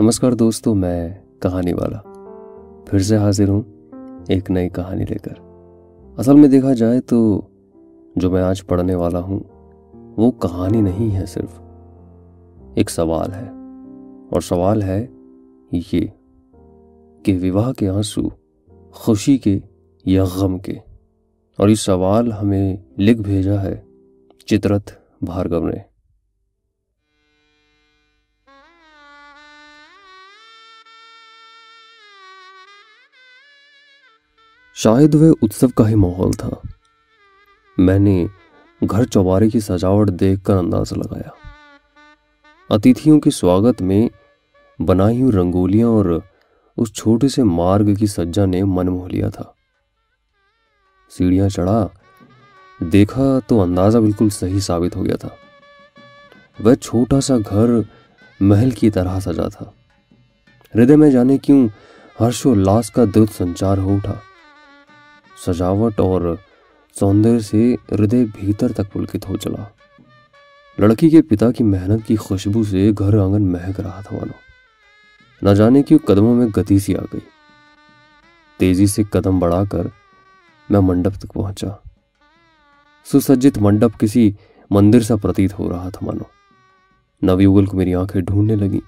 [0.00, 1.98] नमस्कार दोस्तों, मैं कहानी वाला।
[2.88, 3.60] फिर से हाजिर हूँ
[4.30, 5.36] एक नई कहानी लेकर।
[6.18, 7.46] असल में देखा जाए तो
[8.18, 9.44] जो मैं आज पढ़ने वाला हूँ,
[10.18, 11.60] वो कहानी नहीं है सिर्फ़।
[12.78, 13.48] एक सवाल है,
[14.34, 15.00] और सवाल है
[15.74, 16.12] ये
[17.24, 18.32] कि विवाह के आँसू
[18.94, 19.62] खुशी के
[20.06, 20.80] या गम के?
[21.60, 23.84] और ये सवाल हमें लिख भेजा है
[24.48, 24.84] चित्रत
[25.24, 25.87] भार्गव ने।
[34.78, 36.50] शायद वह उत्सव का ही माहौल था।
[37.78, 38.28] मैंने
[38.80, 41.32] घर चौबारे की सजावट देखकर अंदाज़ा लगाया।
[42.70, 44.10] अतिथियों के स्वागत में
[44.78, 46.22] बनाई हुई रंगोलियाँ और
[46.78, 49.54] उस छोटे से मार्ग की सज्जा ने मन मोह लिया था।
[51.10, 51.88] सीढ़ियाँ चढ़ा,
[52.80, 55.36] देखा तो अंदाज़ा बिल्कुल सही साबित हो गया था।
[56.60, 57.84] वह छोटा सा घर
[58.40, 59.72] महल की तरह सजा था।
[60.74, 61.68] हृदय में जाने क्यों
[62.16, 64.20] हर्षोल्लास का दुध संचार हो उठा।
[65.46, 66.38] सजावट और
[67.00, 69.74] सौंदर्य से हृदय भीतर तक पुलकित हो चला।
[70.80, 74.34] लड़की के पिता की मेहनत की खुशबू से घर आँगन महक रहा था मानो।
[75.44, 77.22] न जाने क्यों कदमों में गति सी आ गई।
[78.58, 79.90] तेज़ी से कदम बढ़ाकर
[80.70, 81.82] मैं मंडप तक पहुँचा।
[83.04, 84.36] सुसज्जित मंडप किसी
[84.72, 86.30] मंदिर सा प्रतीत हो रहा था मानो।
[87.24, 88.82] नवयुगल को मेरी आँखें ढूँढने लगी।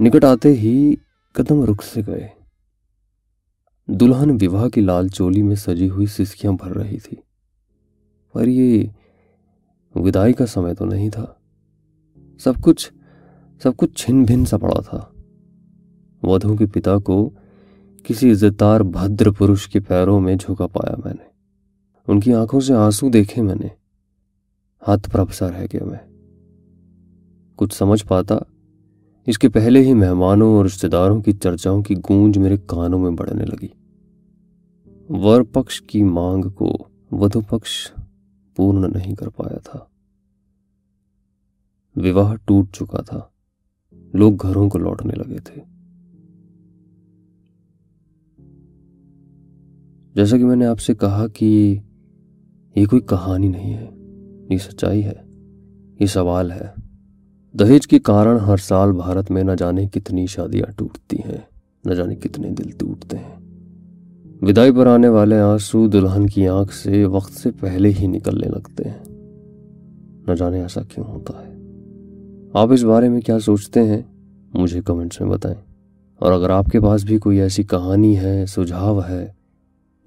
[0.00, 0.98] निकट आते ही
[1.36, 2.30] कदम रुक से गए।
[3.90, 7.22] दुल्हन विवाह की लाल चोली में सजी हुई सिसकियाँ भर रही थी।
[8.34, 8.90] पर ये
[9.96, 11.40] विदाई का समय तो नहीं था।
[12.38, 12.92] सब कुछ
[13.64, 15.14] सब कुछ छिन भिन सा पड़ा था।
[16.24, 17.32] वधु के पिता को
[18.06, 21.26] किसी इज्जतदार भद्र पुरुष के पैरों में झुका पाया मैंने।
[22.08, 23.70] उनकी आँखों से आँसू देखे मैंने।
[24.86, 26.00] हाथ प्रभसा रह गया मैं।
[27.56, 28.44] कुछ समझ पाता,
[29.26, 33.74] इसके पहले ही मेहमानों और रिश्तेदारों की चर्चाओं की गूंज मेरे कानों में बढ़ने लगी।
[35.10, 37.90] वर पक्ष की मांग को वधु पक्ष
[38.56, 39.90] पूर्ण नहीं कर पाया था।
[41.96, 43.32] विवाह टूट चुका था।
[44.14, 45.60] लोग घरों को लौटने लगे थे।
[50.16, 51.80] जैसा कि मैंने आपसे कहा कि
[52.78, 53.86] ये कोई कहानी नहीं है,
[54.52, 55.24] ये सच्चाई है,
[56.00, 56.74] ये सवाल है।
[57.56, 61.48] दहेज के कारण हर साल भारत में न जाने कितनी शादियाँ टूटती हैं,
[61.86, 63.37] न जाने कितने दिल टूटते हैं।
[64.48, 68.84] विदाई पर आने वाले आँसू दुल्हन की आँख से वक्त से पहले ही निकलने लगते
[68.88, 69.02] हैं।
[70.30, 71.52] न जाने ऐसा क्यों होता है।
[72.56, 74.08] आप इस बारे में क्या सोचते हैं,
[74.56, 75.56] मुझे कमेंट्स में बताएँ।
[76.20, 79.36] और अगर आपके पास भी कोई ऐसी कहानी है, सुझाव है,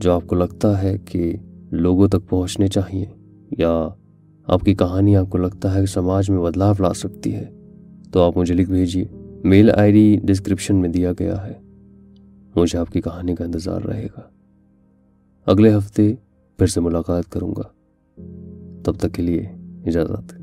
[0.00, 1.40] जो आपको लगता है कि
[1.72, 3.10] लोगों तक पहुँचने चाहिए,
[3.58, 3.70] या
[4.50, 7.52] आपकी कहानी आपको लगता है कि समाज में बदलाव ला सकती है
[8.12, 9.10] तो आप मुझे लिख भेजिए।
[9.44, 11.69] मेल आईडी डिस्क्रिप्शन में दिया गया है।
[12.56, 14.30] मुझे आपकी कहानी का इंतज़ार रहेगा।
[15.46, 16.18] अगले हफ़्ते
[16.58, 17.62] फिर से मुलाकात करूँगा।
[18.86, 19.50] तब तक के लिए
[19.88, 20.39] इजाज़त।